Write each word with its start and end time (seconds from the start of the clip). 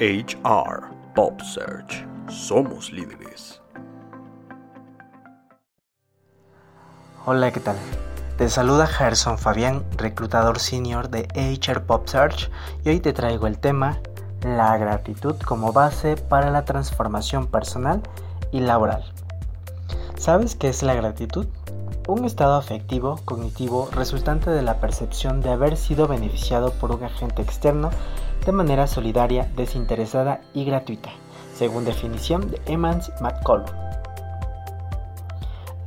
HR 0.00 0.90
Pop 1.14 1.40
Search. 1.40 2.04
Somos 2.28 2.90
líderes. 2.90 3.62
Hola, 7.24 7.52
¿qué 7.52 7.60
tal? 7.60 7.76
Te 8.36 8.48
saluda 8.48 8.88
Gerson 8.88 9.38
Fabián, 9.38 9.84
reclutador 9.96 10.58
senior 10.58 11.10
de 11.10 11.28
HR 11.36 11.82
Pop 11.86 12.08
Search, 12.08 12.50
y 12.84 12.88
hoy 12.88 12.98
te 12.98 13.12
traigo 13.12 13.46
el 13.46 13.60
tema 13.60 14.00
La 14.42 14.76
gratitud 14.78 15.36
como 15.36 15.72
base 15.72 16.16
para 16.16 16.50
la 16.50 16.64
transformación 16.64 17.46
personal 17.46 18.02
y 18.50 18.58
laboral. 18.58 19.04
¿Sabes 20.16 20.56
qué 20.56 20.70
es 20.70 20.82
la 20.82 20.94
gratitud? 20.94 21.46
Un 22.08 22.24
estado 22.24 22.56
afectivo, 22.56 23.20
cognitivo, 23.24 23.88
resultante 23.92 24.50
de 24.50 24.62
la 24.62 24.80
percepción 24.80 25.40
de 25.40 25.50
haber 25.50 25.76
sido 25.76 26.08
beneficiado 26.08 26.72
por 26.72 26.90
un 26.90 27.04
agente 27.04 27.42
externo 27.42 27.90
de 28.44 28.52
manera 28.52 28.86
solidaria, 28.86 29.50
desinteresada 29.56 30.40
y 30.52 30.64
gratuita, 30.64 31.10
según 31.56 31.84
definición 31.84 32.50
de 32.50 32.60
Emmons 32.66 33.10
McCollum. 33.20 33.66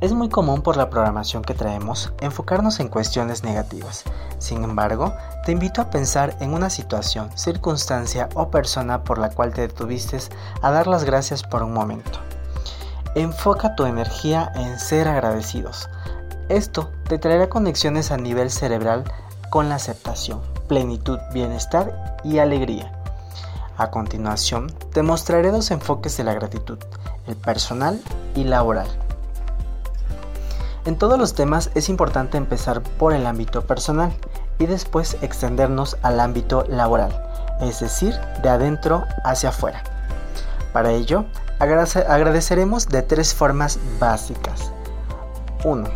Es 0.00 0.12
muy 0.12 0.28
común 0.28 0.62
por 0.62 0.76
la 0.76 0.90
programación 0.90 1.42
que 1.42 1.54
traemos 1.54 2.12
enfocarnos 2.20 2.78
en 2.78 2.86
cuestiones 2.86 3.42
negativas. 3.42 4.04
Sin 4.38 4.62
embargo, 4.62 5.12
te 5.44 5.50
invito 5.50 5.80
a 5.80 5.90
pensar 5.90 6.36
en 6.38 6.54
una 6.54 6.70
situación, 6.70 7.36
circunstancia 7.36 8.28
o 8.34 8.48
persona 8.48 9.02
por 9.02 9.18
la 9.18 9.30
cual 9.30 9.52
te 9.52 9.62
detuviste 9.62 10.18
a 10.62 10.70
dar 10.70 10.86
las 10.86 11.02
gracias 11.02 11.42
por 11.42 11.64
un 11.64 11.72
momento. 11.72 12.20
Enfoca 13.16 13.74
tu 13.74 13.86
energía 13.86 14.52
en 14.54 14.78
ser 14.78 15.08
agradecidos. 15.08 15.88
Esto 16.48 16.92
te 17.08 17.18
traerá 17.18 17.48
conexiones 17.48 18.12
a 18.12 18.16
nivel 18.16 18.52
cerebral 18.52 19.02
con 19.50 19.68
la 19.68 19.74
aceptación, 19.74 20.40
plenitud, 20.68 21.18
bienestar 21.32 22.07
y 22.24 22.38
alegría. 22.38 22.92
A 23.76 23.90
continuación, 23.90 24.72
te 24.92 25.02
mostraré 25.02 25.50
dos 25.50 25.70
enfoques 25.70 26.16
de 26.16 26.24
la 26.24 26.34
gratitud, 26.34 26.78
el 27.26 27.36
personal 27.36 28.00
y 28.34 28.44
laboral. 28.44 28.88
En 30.84 30.96
todos 30.96 31.18
los 31.18 31.34
temas 31.34 31.70
es 31.74 31.88
importante 31.88 32.38
empezar 32.38 32.82
por 32.82 33.12
el 33.12 33.26
ámbito 33.26 33.66
personal 33.66 34.12
y 34.58 34.66
después 34.66 35.16
extendernos 35.22 35.96
al 36.02 36.18
ámbito 36.18 36.64
laboral, 36.68 37.12
es 37.60 37.80
decir, 37.80 38.14
de 38.42 38.48
adentro 38.48 39.04
hacia 39.24 39.50
afuera. 39.50 39.82
Para 40.72 40.90
ello, 40.92 41.24
agradeceremos 41.60 42.88
de 42.88 43.02
tres 43.02 43.34
formas 43.34 43.78
básicas. 44.00 44.72
1. 45.64 45.88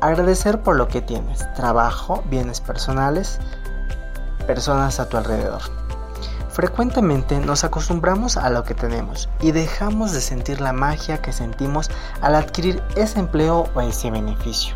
Agradecer 0.00 0.62
por 0.62 0.76
lo 0.76 0.88
que 0.88 1.02
tienes, 1.02 1.52
trabajo, 1.54 2.22
bienes 2.30 2.60
personales, 2.60 3.38
personas 4.48 4.98
a 4.98 5.10
tu 5.10 5.18
alrededor. 5.18 5.60
Frecuentemente 6.48 7.38
nos 7.38 7.62
acostumbramos 7.62 8.38
a 8.38 8.48
lo 8.48 8.64
que 8.64 8.74
tenemos 8.74 9.28
y 9.40 9.52
dejamos 9.52 10.12
de 10.12 10.22
sentir 10.22 10.60
la 10.60 10.72
magia 10.72 11.22
que 11.22 11.32
sentimos 11.32 11.90
al 12.22 12.34
adquirir 12.34 12.82
ese 12.96 13.20
empleo 13.20 13.68
o 13.74 13.80
ese 13.82 14.10
beneficio. 14.10 14.74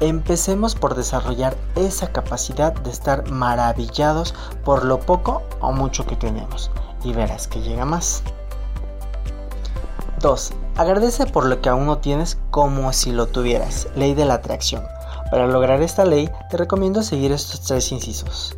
Empecemos 0.00 0.74
por 0.74 0.94
desarrollar 0.94 1.56
esa 1.76 2.12
capacidad 2.12 2.74
de 2.74 2.90
estar 2.90 3.28
maravillados 3.30 4.34
por 4.64 4.84
lo 4.84 5.00
poco 5.00 5.42
o 5.60 5.72
mucho 5.72 6.06
que 6.06 6.14
tenemos 6.14 6.70
y 7.02 7.14
verás 7.14 7.48
que 7.48 7.62
llega 7.62 7.86
más. 7.86 8.22
2. 10.20 10.52
Agradece 10.76 11.26
por 11.26 11.46
lo 11.46 11.60
que 11.62 11.70
aún 11.70 11.86
no 11.86 11.98
tienes 11.98 12.38
como 12.50 12.92
si 12.92 13.12
lo 13.12 13.26
tuvieras. 13.26 13.88
Ley 13.96 14.14
de 14.14 14.26
la 14.26 14.34
atracción. 14.34 14.84
Para 15.30 15.46
lograr 15.46 15.80
esta 15.82 16.04
ley 16.04 16.30
te 16.50 16.58
recomiendo 16.58 17.02
seguir 17.02 17.32
estos 17.32 17.62
tres 17.62 17.90
incisos. 17.90 18.56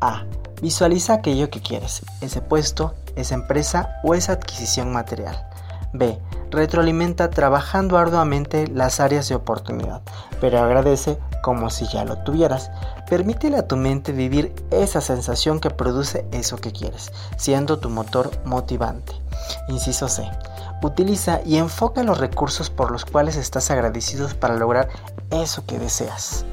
A. 0.00 0.24
Visualiza 0.62 1.14
aquello 1.14 1.50
que 1.50 1.60
quieres, 1.60 2.02
ese 2.20 2.40
puesto, 2.42 2.94
esa 3.16 3.34
empresa 3.34 3.96
o 4.04 4.14
esa 4.14 4.32
adquisición 4.32 4.92
material. 4.92 5.46
B. 5.92 6.18
Retroalimenta 6.50 7.30
trabajando 7.30 7.96
arduamente 7.96 8.66
las 8.68 9.00
áreas 9.00 9.28
de 9.28 9.36
oportunidad, 9.36 10.02
pero 10.40 10.60
agradece 10.60 11.18
como 11.42 11.70
si 11.70 11.86
ya 11.88 12.04
lo 12.04 12.18
tuvieras. 12.18 12.70
Permítele 13.08 13.56
a 13.56 13.66
tu 13.66 13.76
mente 13.76 14.12
vivir 14.12 14.52
esa 14.70 15.00
sensación 15.00 15.60
que 15.60 15.70
produce 15.70 16.26
eso 16.32 16.56
que 16.56 16.72
quieres, 16.72 17.12
siendo 17.36 17.78
tu 17.78 17.88
motor 17.88 18.30
motivante. 18.44 19.12
Inciso 19.68 20.08
C. 20.08 20.28
Utiliza 20.82 21.40
y 21.44 21.56
enfoca 21.56 22.02
los 22.02 22.18
recursos 22.18 22.70
por 22.70 22.90
los 22.90 23.04
cuales 23.04 23.36
estás 23.36 23.70
agradecido 23.70 24.28
para 24.40 24.56
lograr 24.56 24.88
eso 25.30 25.64
que 25.66 25.78
deseas. 25.78 26.44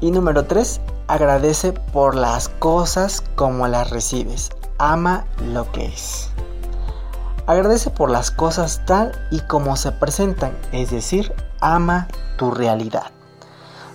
Y 0.00 0.10
número 0.10 0.46
3. 0.46 0.80
Agradece 1.08 1.72
por 1.72 2.16
las 2.16 2.48
cosas 2.48 3.22
como 3.36 3.68
las 3.68 3.90
recibes. 3.90 4.50
Ama 4.78 5.24
lo 5.40 5.70
que 5.70 5.86
es. 5.86 6.30
Agradece 7.46 7.90
por 7.90 8.10
las 8.10 8.32
cosas 8.32 8.82
tal 8.86 9.12
y 9.30 9.38
como 9.40 9.76
se 9.76 9.92
presentan, 9.92 10.58
es 10.72 10.90
decir, 10.90 11.32
ama 11.60 12.08
tu 12.38 12.50
realidad. 12.50 13.12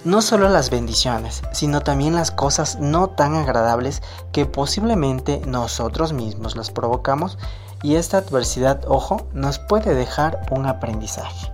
No 0.06 0.22
solo 0.22 0.48
las 0.48 0.70
bendiciones, 0.70 1.42
sino 1.52 1.82
también 1.82 2.16
las 2.16 2.32
cosas 2.32 2.80
no 2.80 3.10
tan 3.10 3.36
agradables 3.36 4.02
que 4.32 4.46
posiblemente 4.46 5.42
nosotros 5.46 6.14
mismos 6.14 6.56
las 6.56 6.72
provocamos 6.72 7.38
y 7.84 7.96
esta 7.96 8.20
adversidad, 8.20 8.86
ojo, 8.88 9.28
nos 9.34 9.60
puede 9.60 9.96
dejar 9.96 10.46
un 10.50 10.66
aprendizaje. 10.66 11.52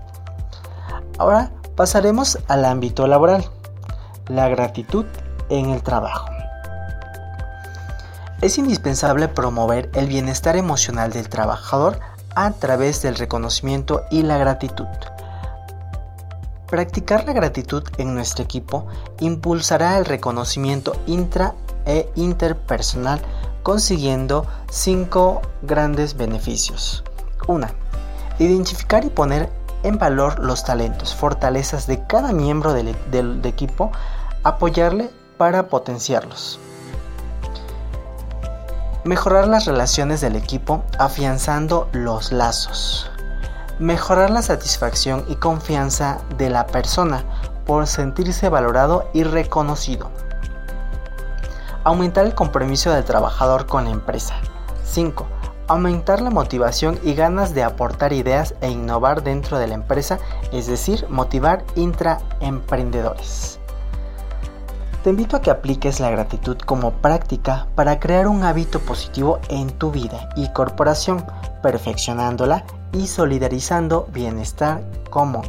Ahora 1.17 1.51
pasaremos 1.75 2.37
al 2.47 2.63
ámbito 2.63 3.07
laboral. 3.07 3.49
La 4.27 4.49
gratitud 4.49 5.05
en 5.49 5.69
el 5.69 5.83
trabajo. 5.83 6.27
Es 8.41 8.57
indispensable 8.57 9.27
promover 9.27 9.89
el 9.93 10.07
bienestar 10.07 10.55
emocional 10.57 11.11
del 11.11 11.27
trabajador 11.27 11.99
a 12.35 12.51
través 12.51 13.01
del 13.01 13.15
reconocimiento 13.15 14.03
y 14.11 14.21
la 14.21 14.37
gratitud. 14.37 14.85
Practicar 16.67 17.25
la 17.25 17.33
gratitud 17.33 17.83
en 17.97 18.13
nuestro 18.13 18.43
equipo 18.43 18.85
impulsará 19.19 19.97
el 19.97 20.05
reconocimiento 20.05 20.95
intra 21.07 21.55
e 21.85 22.11
interpersonal 22.15 23.21
consiguiendo 23.63 24.45
cinco 24.69 25.41
grandes 25.61 26.15
beneficios. 26.15 27.03
1. 27.47 27.67
Identificar 28.39 29.03
y 29.03 29.09
poner 29.09 29.49
en 29.83 29.97
valor 29.97 30.39
los 30.39 30.63
talentos, 30.63 31.15
fortalezas 31.15 31.87
de 31.87 32.05
cada 32.05 32.33
miembro 32.33 32.73
del, 32.73 32.95
del 33.09 33.41
equipo, 33.45 33.91
apoyarle 34.43 35.09
para 35.37 35.67
potenciarlos. 35.67 36.59
Mejorar 39.03 39.47
las 39.47 39.65
relaciones 39.65 40.19
del 40.19 40.35
equipo 40.35 40.83
afianzando 40.99 41.87
los 41.93 42.31
lazos. 42.31 43.09
Mejorar 43.79 44.31
la 44.31 44.41
satisfacción 44.41 45.23
y 45.29 45.35
confianza 45.35 46.17
de 46.37 46.49
la 46.49 46.67
persona 46.67 47.23
por 47.65 47.87
sentirse 47.87 48.49
valorado 48.49 49.09
y 49.13 49.23
reconocido. 49.23 50.09
Aumentar 51.83 52.25
el 52.25 52.35
compromiso 52.35 52.91
del 52.91 53.05
trabajador 53.05 53.65
con 53.65 53.85
la 53.85 53.91
empresa. 53.91 54.35
5. 54.83 55.25
Aumentar 55.67 56.21
la 56.21 56.29
motivación 56.29 56.99
y 57.03 57.13
ganas 57.13 57.53
de 57.53 57.63
aportar 57.63 58.13
ideas 58.13 58.55
e 58.61 58.69
innovar 58.69 59.23
dentro 59.23 59.57
de 59.57 59.67
la 59.67 59.75
empresa, 59.75 60.17
es 60.51 60.67
decir, 60.67 61.05
motivar 61.09 61.63
intraemprendedores. 61.75 63.56
Te 65.07 65.11
invito 65.11 65.37
a 65.37 65.41
que 65.41 65.51
apliques 65.51 66.01
la 66.01 66.09
gratitud 66.09 66.57
como 66.57 66.91
práctica 66.91 67.67
para 67.75 67.97
crear 67.97 68.27
un 68.27 68.43
hábito 68.43 68.81
positivo 68.81 69.39
en 69.47 69.69
tu 69.69 69.89
vida 69.89 70.27
y 70.35 70.51
corporación, 70.51 71.25
perfeccionándola 71.63 72.65
y 72.91 73.07
solidarizando 73.07 74.09
bienestar 74.11 74.81
común. 75.09 75.45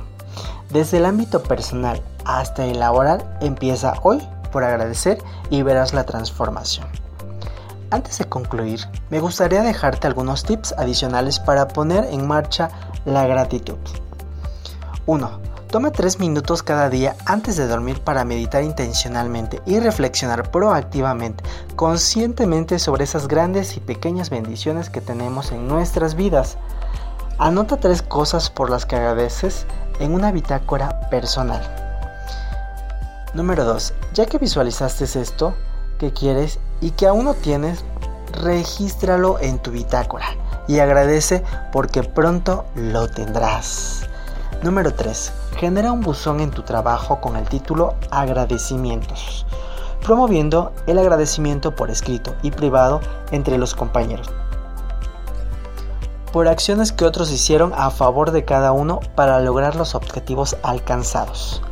Desde 0.71 0.99
el 0.99 1.07
ámbito 1.07 1.43
personal 1.43 2.01
hasta 2.25 2.67
el 2.67 2.79
laboral, 2.79 3.37
empieza 3.41 3.95
hoy 4.05 4.23
por 4.53 4.63
agradecer 4.63 5.19
y 5.51 5.63
verás 5.63 5.93
la 5.93 6.05
transformación. 6.05 6.87
Antes 7.91 8.19
de 8.19 8.27
concluir, 8.27 8.79
me 9.11 9.19
gustaría 9.19 9.63
dejarte 9.63 10.07
algunos 10.07 10.45
tips 10.45 10.73
adicionales 10.79 11.41
para 11.41 11.67
poner 11.67 12.05
en 12.05 12.29
marcha 12.29 12.71
la 13.05 13.27
gratitud. 13.27 13.79
1. 15.07 15.58
Toma 15.71 15.91
3 15.91 16.19
minutos 16.19 16.63
cada 16.63 16.89
día 16.89 17.15
antes 17.27 17.59
de 17.59 17.67
dormir 17.67 18.01
para 18.01 18.25
meditar 18.25 18.63
intencionalmente 18.63 19.61
y 19.67 19.79
reflexionar 19.81 20.51
proactivamente, 20.51 21.45
conscientemente 21.77 22.79
sobre 22.79 23.05
esas 23.05 23.29
grandes 23.29 23.77
y 23.77 23.81
pequeñas 23.81 24.31
bendiciones 24.31 24.89
que 24.89 25.03
tenemos 25.03 25.53
en 25.53 25.69
nuestras 25.69 26.15
vidas. 26.15 26.57
Anota 27.37 27.77
tres 27.77 28.01
cosas 28.01 28.49
por 28.49 28.71
las 28.71 28.87
que 28.87 28.97
agradeces 28.97 29.67
en 30.01 30.15
una 30.15 30.33
bitácora 30.33 31.01
personal. 31.11 31.61
Número 33.35 33.65
2. 33.65 33.93
Ya 34.15 34.25
que 34.25 34.39
visualizaste 34.39 35.05
esto 35.05 35.55
que 35.99 36.15
quieres 36.15 36.61
y 36.81 36.93
que 36.93 37.07
aún 37.07 37.27
no 37.27 37.35
tienes, 37.35 37.85
regístralo 38.33 39.39
en 39.39 39.59
tu 39.59 39.71
bitácora 39.71 40.29
y 40.67 40.79
agradece 40.79 41.45
porque 41.73 42.05
pronto 42.05 42.65
lo 42.75 43.07
tendrás. 43.09 44.09
Número 44.63 44.93
3. 44.93 45.33
Genera 45.57 45.93
un 45.93 46.01
buzón 46.01 46.41
en 46.41 46.51
tu 46.51 46.63
trabajo 46.63 47.21
con 47.21 47.37
el 47.37 47.49
título 47.49 47.95
Agradecimientos. 48.11 49.47
promoviendo 50.05 50.73
el 50.87 50.99
agradecimiento 50.99 51.75
por 51.75 51.91
escrito 51.91 52.35
y 52.43 52.51
privado 52.51 53.01
entre 53.31 53.59
los 53.59 53.75
compañeros 53.75 54.31
por 56.33 56.49
acciones 56.49 56.93
que 56.93 57.05
otros 57.05 57.31
hicieron 57.31 57.73
a 57.75 57.91
favor 57.91 58.31
de 58.31 58.45
cada 58.45 58.73
uno 58.73 59.01
para 59.15 59.41
lograr 59.41 59.77
los 59.77 59.95
objetivos 59.95 60.57
alcanzados. 60.63 61.63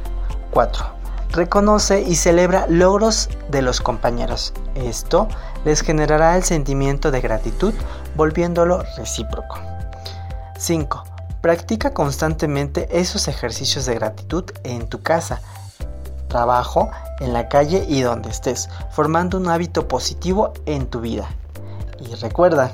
4. 0.50 0.84
Reconoce 1.32 2.00
y 2.02 2.16
celebra 2.16 2.66
logros 2.68 3.28
de 3.50 3.62
los 3.62 3.80
compañeros. 3.80 4.54
Esto 4.74 5.28
les 5.64 5.82
generará 5.82 6.36
el 6.36 6.42
sentimiento 6.42 7.10
de 7.10 7.20
gratitud 7.20 7.74
volviéndolo 8.16 8.82
recíproco. 8.96 9.58
5. 10.56 11.04
Practica 11.46 11.94
constantemente 11.94 12.88
esos 12.90 13.28
ejercicios 13.28 13.86
de 13.86 13.94
gratitud 13.94 14.46
en 14.64 14.88
tu 14.88 15.04
casa, 15.04 15.40
trabajo, 16.26 16.90
en 17.20 17.32
la 17.32 17.48
calle 17.48 17.86
y 17.88 18.00
donde 18.00 18.30
estés, 18.30 18.68
formando 18.90 19.38
un 19.38 19.48
hábito 19.48 19.86
positivo 19.86 20.52
en 20.66 20.88
tu 20.88 21.00
vida. 21.00 21.28
Y 22.00 22.12
recuerda, 22.16 22.72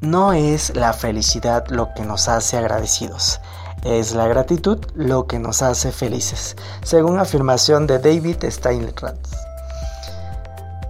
no 0.00 0.32
es 0.32 0.74
la 0.74 0.92
felicidad 0.92 1.68
lo 1.68 1.94
que 1.94 2.02
nos 2.02 2.26
hace 2.26 2.56
agradecidos, 2.56 3.40
es 3.84 4.12
la 4.12 4.26
gratitud 4.26 4.84
lo 4.96 5.28
que 5.28 5.38
nos 5.38 5.62
hace 5.62 5.92
felices, 5.92 6.56
según 6.82 7.20
afirmación 7.20 7.86
de 7.86 8.00
David 8.00 8.38
Steinratz. 8.42 9.36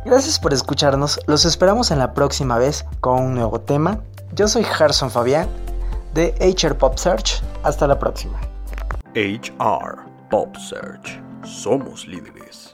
Gracias 0.07 0.39
por 0.39 0.55
escucharnos, 0.55 1.21
los 1.27 1.45
esperamos 1.45 1.91
en 1.91 1.99
la 1.99 2.15
próxima 2.15 2.57
vez 2.57 2.87
con 3.03 3.23
un 3.23 3.35
nuevo 3.35 3.61
tema. 3.61 4.01
Yo 4.33 4.49
soy 4.49 4.65
Harrison 4.65 5.11
Fabián 5.11 5.64
de 6.15 6.35
HR 6.41 6.79
Pop 6.79 6.97
Search. 6.97 7.43
Hasta 7.63 7.87
la 7.87 7.99
próxima. 7.99 8.41
HR 9.15 10.05
Pop 10.31 10.57
Search. 10.57 11.21
Somos 11.45 12.07
líderes. 12.07 12.74